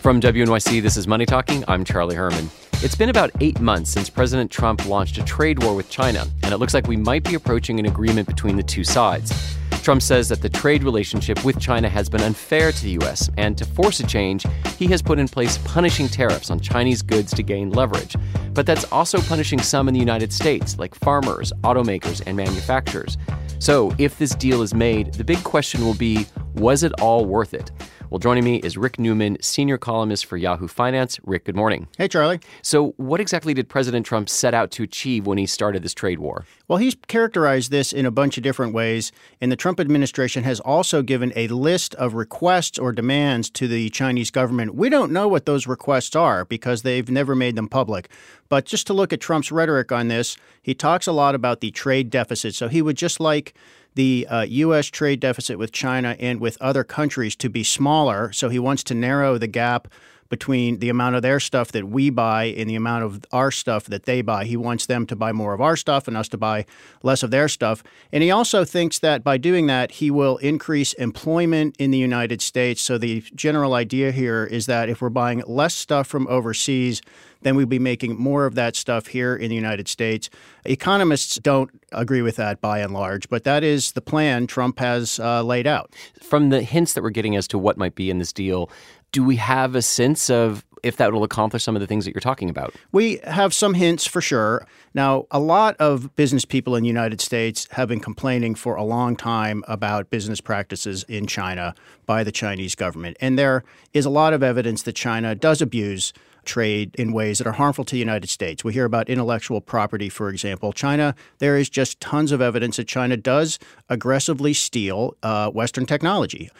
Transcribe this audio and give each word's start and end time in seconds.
From 0.00 0.20
WNYC, 0.20 0.80
this 0.80 0.96
is 0.96 1.08
Money 1.08 1.26
Talking. 1.26 1.64
I'm 1.66 1.82
Charlie 1.82 2.14
Herman. 2.14 2.48
It's 2.84 2.94
been 2.94 3.08
about 3.08 3.32
eight 3.40 3.60
months 3.60 3.90
since 3.90 4.08
President 4.08 4.48
Trump 4.48 4.86
launched 4.86 5.18
a 5.18 5.24
trade 5.24 5.60
war 5.60 5.74
with 5.74 5.90
China, 5.90 6.24
and 6.44 6.54
it 6.54 6.58
looks 6.58 6.72
like 6.72 6.86
we 6.86 6.96
might 6.96 7.24
be 7.24 7.34
approaching 7.34 7.80
an 7.80 7.86
agreement 7.86 8.28
between 8.28 8.56
the 8.56 8.62
two 8.62 8.84
sides. 8.84 9.56
Trump 9.82 10.00
says 10.00 10.28
that 10.28 10.40
the 10.40 10.48
trade 10.48 10.84
relationship 10.84 11.44
with 11.44 11.58
China 11.58 11.88
has 11.88 12.08
been 12.08 12.20
unfair 12.20 12.70
to 12.70 12.82
the 12.84 12.90
U.S., 12.90 13.28
and 13.38 13.58
to 13.58 13.64
force 13.64 13.98
a 13.98 14.06
change, 14.06 14.46
he 14.76 14.86
has 14.86 15.02
put 15.02 15.18
in 15.18 15.26
place 15.26 15.58
punishing 15.64 16.06
tariffs 16.06 16.48
on 16.52 16.60
Chinese 16.60 17.02
goods 17.02 17.34
to 17.34 17.42
gain 17.42 17.70
leverage. 17.70 18.14
But 18.54 18.66
that's 18.66 18.84
also 18.92 19.20
punishing 19.22 19.60
some 19.60 19.88
in 19.88 19.94
the 19.94 20.00
United 20.00 20.32
States, 20.32 20.78
like 20.78 20.94
farmers, 20.94 21.52
automakers, 21.64 22.22
and 22.24 22.36
manufacturers. 22.36 23.18
So, 23.58 23.92
if 23.98 24.16
this 24.16 24.30
deal 24.36 24.62
is 24.62 24.72
made, 24.72 25.14
the 25.14 25.24
big 25.24 25.42
question 25.42 25.84
will 25.84 25.94
be 25.94 26.26
was 26.54 26.84
it 26.84 26.92
all 27.00 27.24
worth 27.24 27.52
it? 27.52 27.72
Well, 28.10 28.18
joining 28.18 28.44
me 28.44 28.56
is 28.56 28.78
Rick 28.78 28.98
Newman, 28.98 29.36
senior 29.42 29.76
columnist 29.76 30.24
for 30.24 30.38
Yahoo 30.38 30.66
Finance. 30.66 31.20
Rick, 31.24 31.44
good 31.44 31.54
morning. 31.54 31.88
Hey, 31.98 32.08
Charlie. 32.08 32.40
So, 32.62 32.94
what 32.96 33.20
exactly 33.20 33.52
did 33.52 33.68
President 33.68 34.06
Trump 34.06 34.30
set 34.30 34.54
out 34.54 34.70
to 34.72 34.82
achieve 34.82 35.26
when 35.26 35.36
he 35.36 35.44
started 35.44 35.82
this 35.82 35.92
trade 35.92 36.18
war? 36.18 36.46
Well, 36.68 36.78
he's 36.78 36.96
characterized 37.08 37.70
this 37.70 37.92
in 37.92 38.06
a 38.06 38.10
bunch 38.10 38.38
of 38.38 38.42
different 38.42 38.72
ways, 38.72 39.12
and 39.42 39.52
the 39.52 39.56
Trump 39.56 39.78
administration 39.78 40.42
has 40.44 40.58
also 40.58 41.02
given 41.02 41.34
a 41.36 41.48
list 41.48 41.94
of 41.96 42.14
requests 42.14 42.78
or 42.78 42.92
demands 42.92 43.50
to 43.50 43.68
the 43.68 43.90
Chinese 43.90 44.30
government. 44.30 44.74
We 44.74 44.88
don't 44.88 45.12
know 45.12 45.28
what 45.28 45.44
those 45.44 45.66
requests 45.66 46.16
are 46.16 46.46
because 46.46 46.80
they've 46.80 47.10
never 47.10 47.34
made 47.34 47.56
them 47.56 47.68
public. 47.68 48.08
But 48.48 48.64
just 48.64 48.86
to 48.86 48.94
look 48.94 49.12
at 49.12 49.20
Trump's 49.20 49.52
rhetoric 49.52 49.92
on 49.92 50.08
this, 50.08 50.38
he 50.62 50.72
talks 50.72 51.06
a 51.06 51.12
lot 51.12 51.34
about 51.34 51.60
the 51.60 51.70
trade 51.72 52.08
deficit. 52.08 52.54
So 52.54 52.68
he 52.68 52.80
would 52.80 52.96
just 52.96 53.20
like 53.20 53.52
the 53.98 54.28
uh, 54.30 54.42
U.S. 54.42 54.86
trade 54.86 55.18
deficit 55.18 55.58
with 55.58 55.72
China 55.72 56.14
and 56.20 56.38
with 56.38 56.56
other 56.60 56.84
countries 56.84 57.34
to 57.34 57.48
be 57.48 57.64
smaller. 57.64 58.30
So 58.32 58.48
he 58.48 58.60
wants 58.60 58.84
to 58.84 58.94
narrow 58.94 59.38
the 59.38 59.48
gap 59.48 59.88
between 60.28 60.78
the 60.78 60.88
amount 60.88 61.16
of 61.16 61.22
their 61.22 61.40
stuff 61.40 61.72
that 61.72 61.88
we 61.88 62.10
buy 62.10 62.44
and 62.44 62.68
the 62.68 62.74
amount 62.74 63.04
of 63.04 63.24
our 63.32 63.50
stuff 63.50 63.84
that 63.84 64.04
they 64.04 64.22
buy. 64.22 64.44
He 64.44 64.56
wants 64.56 64.86
them 64.86 65.06
to 65.06 65.16
buy 65.16 65.32
more 65.32 65.54
of 65.54 65.60
our 65.60 65.76
stuff 65.76 66.06
and 66.06 66.16
us 66.16 66.28
to 66.28 66.36
buy 66.36 66.66
less 67.02 67.22
of 67.22 67.30
their 67.30 67.48
stuff. 67.48 67.82
And 68.12 68.22
he 68.22 68.30
also 68.30 68.64
thinks 68.64 68.98
that 69.00 69.24
by 69.24 69.38
doing 69.38 69.66
that, 69.68 69.92
he 69.92 70.10
will 70.10 70.36
increase 70.38 70.92
employment 70.94 71.76
in 71.78 71.90
the 71.90 71.98
United 71.98 72.42
States. 72.42 72.82
So 72.82 72.98
the 72.98 73.22
general 73.34 73.74
idea 73.74 74.12
here 74.12 74.44
is 74.44 74.66
that 74.66 74.88
if 74.88 75.00
we're 75.00 75.08
buying 75.08 75.42
less 75.46 75.74
stuff 75.74 76.06
from 76.06 76.26
overseas, 76.28 77.00
then 77.42 77.54
we'd 77.54 77.68
be 77.68 77.78
making 77.78 78.18
more 78.18 78.46
of 78.46 78.54
that 78.56 78.76
stuff 78.76 79.08
here 79.08 79.36
in 79.36 79.48
the 79.48 79.54
United 79.54 79.88
States. 79.88 80.28
Economists 80.64 81.36
don't 81.36 81.70
agree 81.92 82.22
with 82.22 82.36
that 82.36 82.60
by 82.60 82.80
and 82.80 82.92
large, 82.92 83.28
but 83.28 83.44
that 83.44 83.62
is 83.62 83.92
the 83.92 84.00
plan 84.00 84.46
Trump 84.46 84.78
has 84.78 85.20
uh, 85.20 85.42
laid 85.42 85.66
out. 85.66 85.94
From 86.20 86.50
the 86.50 86.62
hints 86.62 86.94
that 86.94 87.02
we're 87.02 87.10
getting 87.10 87.36
as 87.36 87.48
to 87.48 87.58
what 87.58 87.78
might 87.78 87.94
be 87.94 88.10
in 88.10 88.18
this 88.18 88.32
deal, 88.32 88.70
do 89.12 89.24
we 89.24 89.36
have 89.36 89.74
a 89.74 89.82
sense 89.82 90.30
of 90.30 90.64
if 90.82 90.96
that 90.96 91.12
will 91.12 91.24
accomplish 91.24 91.64
some 91.64 91.74
of 91.74 91.80
the 91.80 91.86
things 91.86 92.04
that 92.04 92.14
you're 92.14 92.20
talking 92.20 92.50
about? 92.50 92.74
We 92.92 93.18
have 93.24 93.52
some 93.52 93.74
hints 93.74 94.06
for 94.06 94.20
sure. 94.20 94.66
Now, 94.94 95.26
a 95.30 95.40
lot 95.40 95.76
of 95.78 96.14
business 96.16 96.44
people 96.44 96.76
in 96.76 96.82
the 96.82 96.88
United 96.88 97.20
States 97.20 97.66
have 97.72 97.88
been 97.88 98.00
complaining 98.00 98.54
for 98.54 98.76
a 98.76 98.84
long 98.84 99.16
time 99.16 99.64
about 99.66 100.10
business 100.10 100.40
practices 100.40 101.04
in 101.08 101.26
China 101.26 101.74
by 102.06 102.22
the 102.22 102.32
Chinese 102.32 102.74
government. 102.74 103.16
And 103.20 103.38
there 103.38 103.64
is 103.92 104.04
a 104.04 104.10
lot 104.10 104.32
of 104.32 104.42
evidence 104.42 104.82
that 104.82 104.94
China 104.94 105.34
does 105.34 105.60
abuse 105.60 106.12
trade 106.44 106.94
in 106.96 107.12
ways 107.12 107.38
that 107.38 107.46
are 107.46 107.52
harmful 107.52 107.84
to 107.84 107.92
the 107.92 107.98
United 107.98 108.30
States. 108.30 108.64
We 108.64 108.72
hear 108.72 108.86
about 108.86 109.10
intellectual 109.10 109.60
property, 109.60 110.08
for 110.08 110.30
example. 110.30 110.72
China, 110.72 111.14
there 111.38 111.58
is 111.58 111.68
just 111.68 112.00
tons 112.00 112.32
of 112.32 112.40
evidence 112.40 112.78
that 112.78 112.88
China 112.88 113.16
does 113.16 113.58
aggressively 113.88 114.54
steal 114.54 115.14
uh, 115.22 115.50
Western 115.50 115.84
technology. 115.84 116.50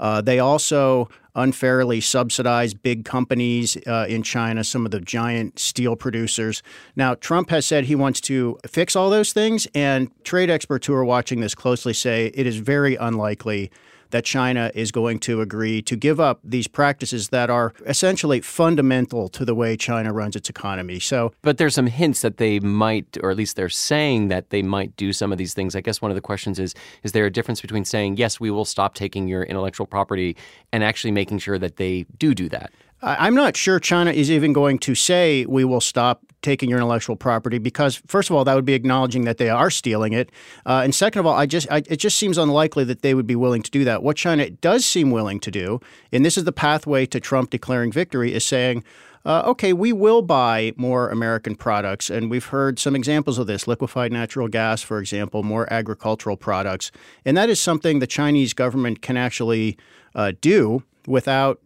Uh, 0.00 0.20
they 0.20 0.38
also 0.38 1.08
unfairly 1.34 2.00
subsidize 2.00 2.74
big 2.74 3.04
companies 3.04 3.76
uh, 3.86 4.06
in 4.08 4.22
China, 4.22 4.64
some 4.64 4.84
of 4.84 4.90
the 4.90 5.00
giant 5.00 5.58
steel 5.58 5.96
producers. 5.96 6.62
Now, 6.96 7.14
Trump 7.14 7.50
has 7.50 7.64
said 7.64 7.84
he 7.84 7.94
wants 7.94 8.20
to 8.22 8.58
fix 8.66 8.96
all 8.96 9.08
those 9.08 9.32
things, 9.32 9.66
and 9.74 10.10
trade 10.24 10.50
experts 10.50 10.86
who 10.86 10.94
are 10.94 11.04
watching 11.04 11.40
this 11.40 11.54
closely 11.54 11.94
say 11.94 12.32
it 12.34 12.46
is 12.46 12.56
very 12.56 12.96
unlikely 12.96 13.70
that 14.10 14.24
China 14.24 14.70
is 14.74 14.90
going 14.90 15.18
to 15.20 15.40
agree 15.40 15.82
to 15.82 15.96
give 15.96 16.20
up 16.20 16.40
these 16.44 16.68
practices 16.68 17.28
that 17.28 17.50
are 17.50 17.72
essentially 17.86 18.40
fundamental 18.40 19.28
to 19.28 19.44
the 19.44 19.54
way 19.54 19.76
China 19.76 20.12
runs 20.12 20.36
its 20.36 20.48
economy. 20.48 20.98
So, 20.98 21.32
but 21.42 21.58
there's 21.58 21.74
some 21.74 21.86
hints 21.86 22.22
that 22.22 22.38
they 22.38 22.60
might, 22.60 23.16
or 23.22 23.30
at 23.30 23.36
least 23.36 23.56
they're 23.56 23.68
saying 23.68 24.28
that 24.28 24.50
they 24.50 24.62
might 24.62 24.96
do 24.96 25.12
some 25.12 25.32
of 25.32 25.38
these 25.38 25.54
things. 25.54 25.74
I 25.76 25.80
guess 25.80 26.00
one 26.00 26.10
of 26.10 26.14
the 26.14 26.20
questions 26.20 26.58
is: 26.58 26.74
Is 27.02 27.12
there 27.12 27.26
a 27.26 27.30
difference 27.30 27.60
between 27.60 27.84
saying 27.84 28.16
yes, 28.16 28.40
we 28.40 28.50
will 28.50 28.64
stop 28.64 28.94
taking 28.94 29.28
your 29.28 29.42
intellectual 29.42 29.86
property, 29.86 30.36
and 30.72 30.84
actually 30.84 31.12
making 31.12 31.38
sure 31.38 31.58
that 31.58 31.76
they 31.76 32.06
do 32.18 32.34
do 32.34 32.48
that? 32.50 32.72
I'm 33.00 33.34
not 33.34 33.56
sure 33.56 33.78
China 33.78 34.10
is 34.10 34.30
even 34.30 34.52
going 34.52 34.78
to 34.80 34.94
say 34.94 35.46
we 35.46 35.64
will 35.64 35.80
stop 35.80 36.22
taking 36.42 36.68
your 36.70 36.78
intellectual 36.78 37.16
property 37.16 37.58
because 37.58 37.96
first 38.06 38.30
of 38.30 38.36
all 38.36 38.44
that 38.44 38.54
would 38.54 38.64
be 38.64 38.74
acknowledging 38.74 39.24
that 39.24 39.38
they 39.38 39.50
are 39.50 39.70
stealing 39.70 40.12
it 40.12 40.30
uh, 40.66 40.82
and 40.84 40.94
second 40.94 41.18
of 41.18 41.26
all 41.26 41.34
I 41.34 41.46
just 41.46 41.66
I, 41.70 41.78
it 41.88 41.96
just 41.96 42.16
seems 42.16 42.38
unlikely 42.38 42.84
that 42.84 43.02
they 43.02 43.12
would 43.12 43.26
be 43.26 43.34
willing 43.34 43.62
to 43.62 43.70
do 43.70 43.84
that 43.84 44.04
what 44.04 44.16
China 44.16 44.48
does 44.48 44.84
seem 44.86 45.10
willing 45.10 45.40
to 45.40 45.50
do 45.50 45.80
and 46.12 46.24
this 46.24 46.38
is 46.38 46.44
the 46.44 46.52
pathway 46.52 47.06
to 47.06 47.18
Trump 47.18 47.50
declaring 47.50 47.90
victory 47.90 48.32
is 48.32 48.44
saying 48.44 48.84
uh, 49.24 49.42
okay, 49.44 49.74
we 49.74 49.92
will 49.92 50.22
buy 50.22 50.72
more 50.76 51.10
American 51.10 51.54
products. 51.54 52.08
And 52.08 52.30
we've 52.30 52.46
heard 52.46 52.78
some 52.78 52.96
examples 52.96 53.36
of 53.36 53.46
this 53.46 53.66
liquefied 53.66 54.10
natural 54.10 54.48
gas, 54.48 54.80
for 54.80 55.00
example, 55.00 55.42
more 55.42 55.70
agricultural 55.70 56.36
products. 56.36 56.90
And 57.26 57.36
that 57.36 57.50
is 57.50 57.60
something 57.60 57.98
the 57.98 58.06
Chinese 58.06 58.54
government 58.54 59.02
can 59.02 59.18
actually 59.18 59.76
uh, 60.14 60.32
do 60.40 60.82
without 61.06 61.60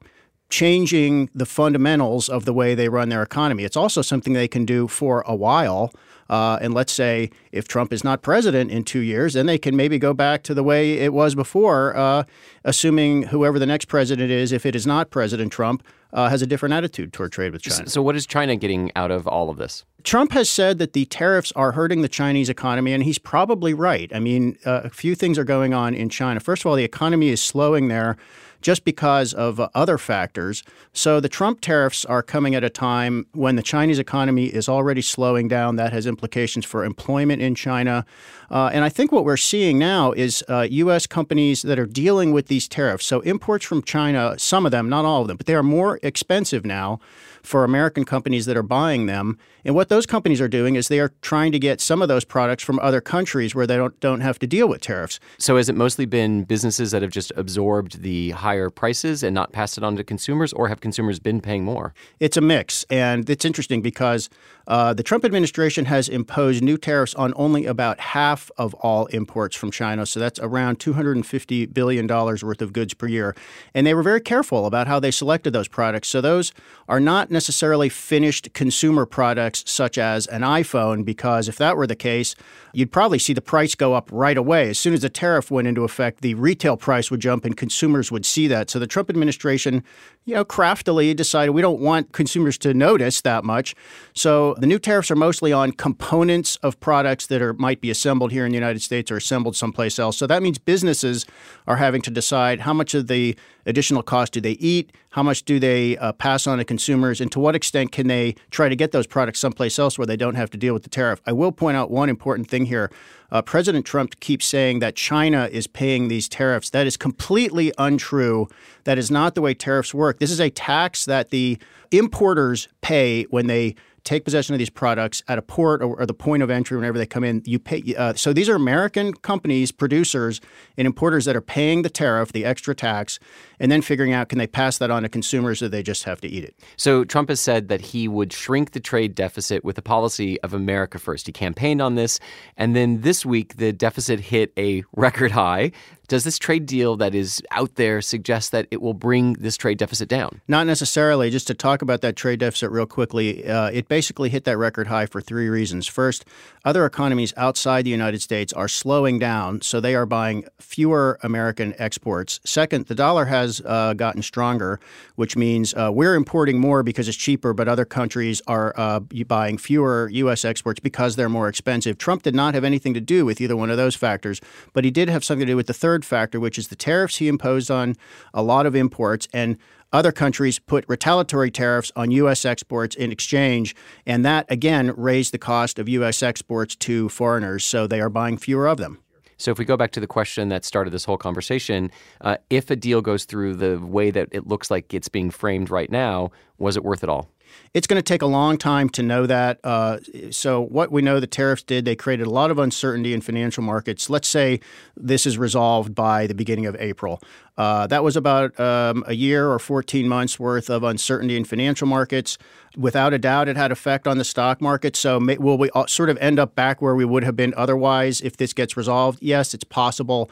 changing 0.52 1.30
the 1.34 1.46
fundamentals 1.46 2.28
of 2.28 2.44
the 2.44 2.52
way 2.52 2.74
they 2.74 2.90
run 2.90 3.08
their 3.08 3.22
economy. 3.22 3.64
It's 3.64 3.76
also 3.76 4.02
something 4.02 4.34
they 4.34 4.46
can 4.46 4.66
do 4.66 4.86
for 4.86 5.22
a 5.26 5.34
while. 5.34 5.94
Uh, 6.32 6.58
and 6.62 6.72
let's 6.72 6.94
say 6.94 7.28
if 7.52 7.68
Trump 7.68 7.92
is 7.92 8.02
not 8.02 8.22
president 8.22 8.70
in 8.70 8.84
two 8.84 9.00
years, 9.00 9.34
then 9.34 9.44
they 9.44 9.58
can 9.58 9.76
maybe 9.76 9.98
go 9.98 10.14
back 10.14 10.42
to 10.44 10.54
the 10.54 10.62
way 10.62 10.92
it 10.92 11.12
was 11.12 11.34
before, 11.34 11.94
uh, 11.94 12.24
assuming 12.64 13.24
whoever 13.24 13.58
the 13.58 13.66
next 13.66 13.84
president 13.84 14.30
is, 14.30 14.50
if 14.50 14.64
it 14.64 14.74
is 14.74 14.86
not 14.86 15.10
President 15.10 15.52
Trump, 15.52 15.82
uh, 16.14 16.30
has 16.30 16.40
a 16.40 16.46
different 16.46 16.72
attitude 16.72 17.12
toward 17.12 17.32
trade 17.32 17.52
with 17.52 17.60
China. 17.60 17.86
So, 17.86 18.00
what 18.00 18.16
is 18.16 18.26
China 18.26 18.56
getting 18.56 18.90
out 18.96 19.10
of 19.10 19.26
all 19.26 19.50
of 19.50 19.58
this? 19.58 19.84
Trump 20.04 20.32
has 20.32 20.48
said 20.48 20.78
that 20.78 20.94
the 20.94 21.04
tariffs 21.04 21.52
are 21.52 21.72
hurting 21.72 22.00
the 22.00 22.08
Chinese 22.08 22.48
economy, 22.48 22.94
and 22.94 23.04
he's 23.04 23.18
probably 23.18 23.74
right. 23.74 24.10
I 24.14 24.18
mean, 24.18 24.56
uh, 24.64 24.80
a 24.84 24.90
few 24.90 25.14
things 25.14 25.38
are 25.38 25.44
going 25.44 25.74
on 25.74 25.94
in 25.94 26.08
China. 26.08 26.40
First 26.40 26.62
of 26.62 26.66
all, 26.66 26.76
the 26.76 26.84
economy 26.84 27.28
is 27.28 27.42
slowing 27.42 27.88
there 27.88 28.16
just 28.62 28.84
because 28.84 29.34
of 29.34 29.60
uh, 29.60 29.68
other 29.74 29.98
factors. 29.98 30.62
So 30.92 31.20
the 31.20 31.28
Trump 31.28 31.60
tariffs 31.60 32.04
are 32.04 32.22
coming 32.22 32.54
at 32.54 32.64
a 32.64 32.70
time 32.70 33.26
when 33.32 33.56
the 33.56 33.62
Chinese 33.62 33.98
economy 33.98 34.46
is 34.46 34.68
already 34.68 35.02
slowing 35.02 35.48
down. 35.48 35.76
That 35.76 35.92
has 35.92 36.06
implications 36.06 36.21
for 36.22 36.84
employment 36.84 37.42
in 37.42 37.54
China. 37.54 38.04
Uh, 38.50 38.70
and 38.72 38.84
I 38.84 38.88
think 38.88 39.12
what 39.12 39.24
we're 39.24 39.36
seeing 39.36 39.78
now 39.78 40.12
is 40.12 40.44
uh, 40.48 40.66
U.S. 40.70 41.06
companies 41.06 41.62
that 41.62 41.78
are 41.78 41.86
dealing 41.86 42.32
with 42.32 42.48
these 42.48 42.68
tariffs. 42.68 43.06
So 43.06 43.20
imports 43.20 43.64
from 43.64 43.82
China, 43.82 44.38
some 44.38 44.66
of 44.66 44.72
them, 44.72 44.88
not 44.88 45.04
all 45.04 45.22
of 45.22 45.28
them, 45.28 45.36
but 45.36 45.46
they 45.46 45.54
are 45.54 45.62
more 45.62 45.98
expensive 46.02 46.64
now 46.64 47.00
for 47.42 47.64
American 47.64 48.04
companies 48.04 48.46
that 48.46 48.56
are 48.56 48.62
buying 48.62 49.06
them. 49.06 49.38
And 49.64 49.74
what 49.74 49.88
those 49.88 50.06
companies 50.06 50.40
are 50.40 50.48
doing 50.48 50.76
is 50.76 50.88
they 50.88 51.00
are 51.00 51.12
trying 51.22 51.52
to 51.52 51.58
get 51.58 51.80
some 51.80 52.02
of 52.02 52.08
those 52.08 52.24
products 52.24 52.62
from 52.62 52.78
other 52.80 53.00
countries 53.00 53.54
where 53.54 53.66
they 53.66 53.76
don't 53.76 53.98
don't 54.00 54.20
have 54.20 54.38
to 54.40 54.46
deal 54.46 54.68
with 54.68 54.80
tariffs. 54.80 55.20
So 55.38 55.56
has 55.56 55.68
it 55.68 55.76
mostly 55.76 56.06
been 56.06 56.44
businesses 56.44 56.90
that 56.92 57.02
have 57.02 57.10
just 57.10 57.32
absorbed 57.36 58.02
the 58.02 58.30
higher 58.30 58.70
prices 58.70 59.22
and 59.22 59.34
not 59.34 59.52
passed 59.52 59.76
it 59.76 59.84
on 59.84 59.96
to 59.96 60.04
consumers, 60.04 60.52
or 60.52 60.68
have 60.68 60.80
consumers 60.80 61.18
been 61.18 61.40
paying 61.40 61.64
more? 61.64 61.94
It's 62.20 62.36
a 62.36 62.40
mix, 62.40 62.84
and 62.90 63.28
it's 63.28 63.44
interesting 63.44 63.82
because 63.82 64.28
uh, 64.66 64.94
the 64.94 65.02
Trump 65.02 65.24
administration 65.24 65.84
has 65.86 66.08
imposed 66.12 66.62
new 66.62 66.76
tariffs 66.76 67.14
on 67.14 67.32
only 67.36 67.66
about 67.66 67.98
half 67.98 68.50
of 68.56 68.74
all 68.74 69.06
imports 69.06 69.56
from 69.56 69.70
China. 69.70 70.06
So 70.06 70.20
that's 70.20 70.38
around 70.38 70.78
$250 70.78 71.72
billion 71.72 72.06
worth 72.06 72.62
of 72.62 72.72
goods 72.72 72.94
per 72.94 73.06
year. 73.06 73.34
And 73.74 73.86
they 73.86 73.94
were 73.94 74.02
very 74.02 74.20
careful 74.20 74.66
about 74.66 74.86
how 74.86 75.00
they 75.00 75.10
selected 75.10 75.52
those 75.52 75.68
products. 75.68 76.08
So 76.08 76.20
those 76.20 76.52
are 76.88 77.00
not 77.00 77.30
necessarily 77.30 77.88
finished 77.88 78.52
consumer 78.52 79.06
products 79.06 79.64
such 79.66 79.98
as 79.98 80.26
an 80.26 80.42
iPhone, 80.42 81.04
because 81.04 81.48
if 81.48 81.56
that 81.56 81.76
were 81.76 81.86
the 81.86 81.96
case, 81.96 82.34
you'd 82.72 82.92
probably 82.92 83.18
see 83.18 83.32
the 83.32 83.40
price 83.40 83.74
go 83.74 83.94
up 83.94 84.08
right 84.12 84.36
away. 84.36 84.70
As 84.70 84.78
soon 84.78 84.94
as 84.94 85.02
the 85.02 85.08
tariff 85.08 85.50
went 85.50 85.68
into 85.68 85.84
effect, 85.84 86.20
the 86.20 86.34
retail 86.34 86.76
price 86.76 87.10
would 87.10 87.20
jump 87.20 87.44
and 87.44 87.56
consumers 87.56 88.12
would 88.12 88.26
see 88.26 88.46
that. 88.48 88.70
So 88.70 88.78
the 88.78 88.86
Trump 88.86 89.10
administration, 89.10 89.82
you 90.24 90.34
know, 90.34 90.44
craftily 90.44 91.14
decided 91.14 91.52
we 91.52 91.62
don't 91.62 91.80
want 91.80 92.12
consumers 92.12 92.58
to 92.58 92.74
notice 92.74 93.20
that 93.22 93.44
much. 93.44 93.74
So 94.14 94.54
the 94.58 94.66
new 94.66 94.78
tariffs 94.78 95.10
are 95.10 95.16
mostly 95.16 95.52
on 95.52 95.72
components 95.92 96.56
of 96.62 96.80
products 96.80 97.26
that 97.26 97.42
are 97.42 97.52
might 97.52 97.80
be 97.82 97.90
assembled 97.90 98.32
here 98.32 98.46
in 98.46 98.50
the 98.52 98.56
United 98.56 98.80
States 98.80 99.10
or 99.10 99.18
assembled 99.18 99.54
someplace 99.54 99.98
else. 99.98 100.16
So 100.16 100.26
that 100.26 100.42
means 100.42 100.58
businesses 100.58 101.26
are 101.66 101.76
having 101.76 102.00
to 102.02 102.10
decide 102.10 102.60
how 102.60 102.72
much 102.72 102.94
of 102.94 103.08
the 103.08 103.36
additional 103.66 104.02
cost 104.02 104.32
do 104.32 104.40
they 104.40 104.52
eat, 104.52 104.92
how 105.10 105.22
much 105.22 105.42
do 105.44 105.58
they 105.58 105.98
uh, 105.98 106.12
pass 106.12 106.46
on 106.46 106.56
to 106.58 106.64
consumers, 106.64 107.20
and 107.20 107.30
to 107.32 107.38
what 107.38 107.54
extent 107.54 107.92
can 107.92 108.06
they 108.08 108.34
try 108.50 108.70
to 108.70 108.76
get 108.76 108.92
those 108.92 109.06
products 109.06 109.38
someplace 109.38 109.78
else 109.78 109.98
where 109.98 110.06
they 110.06 110.16
don't 110.16 110.34
have 110.34 110.48
to 110.50 110.56
deal 110.56 110.72
with 110.72 110.82
the 110.82 110.88
tariff. 110.88 111.20
I 111.26 111.32
will 111.32 111.52
point 111.52 111.76
out 111.76 111.90
one 111.90 112.08
important 112.08 112.48
thing 112.48 112.64
here. 112.64 112.90
Uh, 113.32 113.40
President 113.40 113.86
Trump 113.86 114.20
keeps 114.20 114.44
saying 114.44 114.78
that 114.80 114.94
China 114.94 115.48
is 115.50 115.66
paying 115.66 116.08
these 116.08 116.28
tariffs. 116.28 116.70
That 116.70 116.86
is 116.86 116.98
completely 116.98 117.72
untrue. 117.78 118.46
That 118.84 118.98
is 118.98 119.10
not 119.10 119.34
the 119.34 119.40
way 119.40 119.54
tariffs 119.54 119.94
work. 119.94 120.18
This 120.18 120.30
is 120.30 120.40
a 120.40 120.50
tax 120.50 121.06
that 121.06 121.30
the 121.30 121.58
importers 121.90 122.68
pay 122.82 123.24
when 123.24 123.46
they 123.46 123.74
take 124.04 124.24
possession 124.24 124.54
of 124.54 124.58
these 124.58 124.70
products 124.70 125.22
at 125.28 125.38
a 125.38 125.42
port 125.42 125.82
or, 125.82 126.00
or 126.00 126.06
the 126.06 126.14
point 126.14 126.42
of 126.42 126.50
entry 126.50 126.76
whenever 126.76 126.98
they 126.98 127.06
come 127.06 127.22
in. 127.24 127.42
You 127.44 127.58
pay. 127.58 127.94
Uh, 127.96 128.14
so 128.14 128.32
these 128.32 128.48
are 128.48 128.54
American 128.54 129.14
companies, 129.14 129.70
producers, 129.70 130.40
and 130.76 130.86
importers 130.86 131.24
that 131.26 131.36
are 131.36 131.40
paying 131.42 131.82
the 131.82 131.90
tariff, 131.90 132.32
the 132.32 132.44
extra 132.44 132.74
tax, 132.74 133.18
and 133.60 133.70
then 133.70 133.82
figuring 133.82 134.12
out 134.12 134.28
can 134.28 134.38
they 134.38 134.46
pass 134.46 134.78
that 134.78 134.90
on 134.90 135.02
to 135.02 135.08
consumers 135.08 135.62
or 135.62 135.68
they 135.68 135.82
just 135.82 136.04
have 136.04 136.20
to 136.22 136.28
eat 136.28 136.44
it. 136.44 136.56
So 136.76 137.04
Trump 137.04 137.28
has 137.28 137.40
said 137.40 137.68
that 137.68 137.80
he 137.80 138.08
would 138.08 138.32
shrink 138.32 138.72
the 138.72 138.80
trade 138.80 139.14
deficit 139.14 139.64
with 139.64 139.78
a 139.78 139.82
policy 139.82 140.40
of 140.40 140.52
America 140.52 140.98
first. 140.98 141.26
He 141.26 141.32
campaigned 141.32 141.80
on 141.80 141.94
this, 141.94 142.18
and 142.56 142.74
then 142.74 143.02
this 143.02 143.21
week 143.24 143.56
the 143.56 143.72
deficit 143.72 144.20
hit 144.20 144.52
a 144.56 144.84
record 144.94 145.32
high. 145.32 145.72
Does 146.08 146.24
this 146.24 146.38
trade 146.38 146.66
deal 146.66 146.96
that 146.96 147.14
is 147.14 147.42
out 147.50 147.76
there 147.76 148.02
suggest 148.02 148.52
that 148.52 148.66
it 148.70 148.82
will 148.82 148.94
bring 148.94 149.34
this 149.34 149.56
trade 149.56 149.78
deficit 149.78 150.08
down? 150.08 150.40
Not 150.48 150.66
necessarily. 150.66 151.30
Just 151.30 151.46
to 151.46 151.54
talk 151.54 151.82
about 151.82 152.00
that 152.02 152.16
trade 152.16 152.40
deficit 152.40 152.70
real 152.70 152.86
quickly, 152.86 153.46
uh, 153.46 153.70
it 153.70 153.88
basically 153.88 154.28
hit 154.28 154.44
that 154.44 154.58
record 154.58 154.88
high 154.88 155.06
for 155.06 155.20
three 155.20 155.48
reasons. 155.48 155.86
First, 155.86 156.24
other 156.64 156.86
economies 156.86 157.32
outside 157.36 157.84
the 157.84 157.90
United 157.90 158.22
States 158.22 158.52
are 158.52 158.68
slowing 158.68 159.18
down, 159.18 159.60
so 159.62 159.80
they 159.80 159.94
are 159.94 160.06
buying 160.06 160.44
fewer 160.60 161.18
American 161.22 161.74
exports. 161.78 162.40
Second, 162.44 162.86
the 162.86 162.94
dollar 162.94 163.26
has 163.26 163.60
uh, 163.64 163.94
gotten 163.94 164.22
stronger, 164.22 164.80
which 165.16 165.36
means 165.36 165.74
uh, 165.74 165.90
we're 165.92 166.14
importing 166.14 166.58
more 166.58 166.82
because 166.82 167.08
it's 167.08 167.16
cheaper, 167.16 167.52
but 167.52 167.68
other 167.68 167.84
countries 167.84 168.40
are 168.46 168.72
uh, 168.76 169.00
buying 169.26 169.58
fewer 169.58 170.08
U.S. 170.12 170.44
exports 170.44 170.80
because 170.80 171.16
they're 171.16 171.28
more 171.28 171.48
expensive. 171.48 171.98
Trump 171.98 172.22
did 172.22 172.34
not 172.34 172.54
have 172.54 172.64
anything 172.64 172.94
to 172.94 173.00
do 173.00 173.24
with 173.24 173.40
either 173.40 173.56
one 173.56 173.70
of 173.70 173.76
those 173.76 173.94
factors, 173.94 174.40
but 174.72 174.84
he 174.84 174.90
did 174.90 175.08
have 175.08 175.24
something 175.24 175.46
to 175.46 175.52
do 175.52 175.56
with 175.56 175.66
the 175.66 175.74
third 175.74 175.91
third 175.92 176.06
factor, 176.06 176.40
which 176.40 176.56
is 176.56 176.68
the 176.68 176.76
tariffs 176.76 177.16
he 177.16 177.28
imposed 177.28 177.70
on 177.70 177.94
a 178.32 178.42
lot 178.42 178.64
of 178.64 178.74
imports. 178.74 179.28
And 179.34 179.58
other 179.92 180.10
countries 180.10 180.58
put 180.58 180.86
retaliatory 180.88 181.50
tariffs 181.50 181.92
on 181.94 182.10
U.S. 182.12 182.46
exports 182.46 182.96
in 182.96 183.12
exchange, 183.12 183.76
and 184.06 184.24
that 184.24 184.46
again 184.48 184.94
raised 184.96 185.34
the 185.34 185.38
cost 185.38 185.78
of 185.78 185.86
U.S. 185.90 186.22
exports 186.22 186.74
to 186.76 187.10
foreigners, 187.10 187.62
so 187.62 187.86
they 187.86 188.00
are 188.00 188.08
buying 188.08 188.38
fewer 188.38 188.66
of 188.66 188.78
them. 188.78 189.00
So, 189.36 189.50
if 189.50 189.58
we 189.58 189.66
go 189.66 189.76
back 189.76 189.90
to 189.90 190.00
the 190.00 190.06
question 190.06 190.48
that 190.48 190.64
started 190.64 190.94
this 190.94 191.04
whole 191.04 191.18
conversation, 191.18 191.90
uh, 192.22 192.38
if 192.48 192.70
a 192.70 192.76
deal 192.76 193.02
goes 193.02 193.26
through 193.26 193.56
the 193.56 193.78
way 193.78 194.10
that 194.10 194.28
it 194.32 194.46
looks 194.46 194.70
like 194.70 194.94
it's 194.94 195.10
being 195.10 195.30
framed 195.30 195.68
right 195.68 195.90
now, 195.90 196.30
was 196.56 196.78
it 196.78 196.84
worth 196.84 197.02
it 197.02 197.10
all? 197.10 197.28
It's 197.74 197.86
going 197.86 197.98
to 197.98 198.02
take 198.02 198.22
a 198.22 198.26
long 198.26 198.58
time 198.58 198.88
to 198.90 199.02
know 199.02 199.26
that. 199.26 199.60
Uh, 199.64 199.98
so, 200.30 200.60
what 200.60 200.92
we 200.92 201.02
know 201.02 201.20
the 201.20 201.26
tariffs 201.26 201.62
did, 201.62 201.84
they 201.84 201.96
created 201.96 202.26
a 202.26 202.30
lot 202.30 202.50
of 202.50 202.58
uncertainty 202.58 203.14
in 203.14 203.20
financial 203.20 203.62
markets. 203.62 204.10
Let's 204.10 204.28
say 204.28 204.60
this 204.96 205.26
is 205.26 205.38
resolved 205.38 205.94
by 205.94 206.26
the 206.26 206.34
beginning 206.34 206.66
of 206.66 206.76
April. 206.78 207.22
Uh, 207.56 207.86
that 207.86 208.02
was 208.02 208.16
about 208.16 208.58
um, 208.58 209.04
a 209.06 209.14
year 209.14 209.50
or 209.50 209.58
14 209.58 210.08
months 210.08 210.38
worth 210.38 210.70
of 210.70 210.82
uncertainty 210.82 211.36
in 211.36 211.44
financial 211.44 211.86
markets. 211.86 212.38
Without 212.76 213.12
a 213.12 213.18
doubt, 213.18 213.48
it 213.48 213.56
had 213.56 213.70
effect 213.70 214.06
on 214.06 214.18
the 214.18 214.24
stock 214.24 214.60
market. 214.60 214.96
So, 214.96 215.20
may, 215.20 215.36
will 215.38 215.58
we 215.58 215.70
sort 215.86 216.10
of 216.10 216.16
end 216.18 216.38
up 216.38 216.54
back 216.54 216.80
where 216.82 216.94
we 216.94 217.04
would 217.04 217.24
have 217.24 217.36
been 217.36 217.54
otherwise 217.56 218.20
if 218.20 218.36
this 218.36 218.52
gets 218.52 218.76
resolved? 218.76 219.18
Yes, 219.22 219.54
it's 219.54 219.64
possible. 219.64 220.30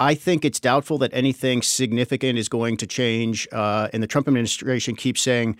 I 0.00 0.14
think 0.14 0.46
it's 0.46 0.58
doubtful 0.58 0.96
that 0.98 1.10
anything 1.12 1.60
significant 1.60 2.38
is 2.38 2.48
going 2.48 2.78
to 2.78 2.86
change. 2.86 3.46
Uh, 3.52 3.88
and 3.92 4.02
the 4.02 4.06
Trump 4.06 4.26
administration 4.28 4.96
keeps 4.96 5.20
saying 5.20 5.58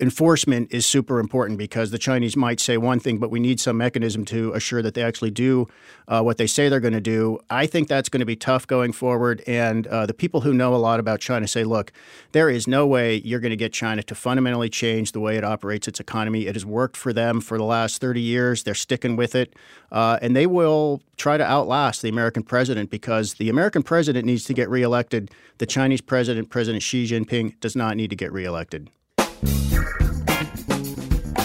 enforcement 0.00 0.72
is 0.72 0.84
super 0.84 1.20
important 1.20 1.56
because 1.56 1.92
the 1.92 1.98
Chinese 1.98 2.36
might 2.36 2.58
say 2.58 2.76
one 2.76 2.98
thing, 2.98 3.18
but 3.18 3.30
we 3.30 3.38
need 3.38 3.60
some 3.60 3.76
mechanism 3.76 4.24
to 4.24 4.52
assure 4.52 4.82
that 4.82 4.94
they 4.94 5.04
actually 5.04 5.30
do 5.30 5.68
uh, 6.08 6.20
what 6.20 6.36
they 6.36 6.48
say 6.48 6.68
they're 6.68 6.80
going 6.80 6.94
to 6.94 7.00
do. 7.00 7.38
I 7.48 7.66
think 7.66 7.86
that's 7.86 8.08
going 8.08 8.20
to 8.20 8.26
be 8.26 8.34
tough 8.34 8.66
going 8.66 8.92
forward. 8.92 9.42
And 9.46 9.86
uh, 9.86 10.06
the 10.06 10.14
people 10.14 10.40
who 10.40 10.52
know 10.52 10.74
a 10.74 10.76
lot 10.76 10.98
about 10.98 11.20
China 11.20 11.46
say, 11.46 11.62
look, 11.62 11.92
there 12.32 12.50
is 12.50 12.66
no 12.66 12.88
way 12.88 13.16
you're 13.24 13.38
going 13.38 13.50
to 13.50 13.56
get 13.56 13.72
China 13.72 14.02
to 14.02 14.14
fundamentally 14.16 14.68
change 14.68 15.12
the 15.12 15.20
way 15.20 15.36
it 15.36 15.44
operates 15.44 15.86
its 15.86 16.00
economy. 16.00 16.48
It 16.48 16.56
has 16.56 16.66
worked 16.66 16.96
for 16.96 17.12
them 17.12 17.40
for 17.40 17.56
the 17.56 17.64
last 17.64 18.00
30 18.00 18.20
years. 18.20 18.64
They're 18.64 18.74
sticking 18.74 19.14
with 19.14 19.36
it. 19.36 19.54
Uh, 19.92 20.18
and 20.20 20.34
they 20.34 20.46
will 20.46 21.02
try 21.16 21.36
to 21.36 21.44
outlast 21.44 22.02
the 22.02 22.08
American 22.08 22.42
president 22.42 22.90
because 22.90 23.34
the 23.34 23.48
American 23.48 23.84
president 23.84 24.26
needs 24.26 24.44
to 24.46 24.54
get 24.54 24.68
reelected. 24.68 25.30
The 25.58 25.66
Chinese 25.66 26.00
president, 26.00 26.50
President 26.50 26.82
Xi 26.82 27.06
Jinping, 27.06 27.60
does 27.60 27.76
not 27.76 27.96
need 27.96 28.10
to 28.10 28.16
get 28.16 28.32
reelected. 28.32 28.90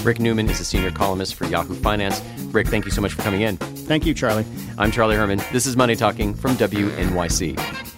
Rick 0.04 0.20
Newman 0.20 0.50
is 0.50 0.60
a 0.60 0.66
senior 0.66 0.92
columnist 0.92 1.36
for 1.36 1.46
Yahoo 1.46 1.76
Finance. 1.76 2.22
Rick, 2.54 2.68
thank 2.68 2.86
you 2.86 2.92
so 2.92 3.02
much 3.02 3.14
for 3.14 3.22
coming 3.22 3.42
in. 3.42 3.58
Thank 3.58 4.06
you, 4.06 4.14
Charlie. 4.14 4.46
I'm 4.78 4.92
Charlie 4.92 5.16
Herman. 5.16 5.42
This 5.52 5.66
is 5.66 5.76
Money 5.76 5.96
Talking 5.96 6.34
from 6.34 6.56
WNYC. 6.56 7.89